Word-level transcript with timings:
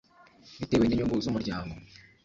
bitewe 0.59 0.85
n’inyungu 0.87 1.15
z’umuryango 1.23 1.73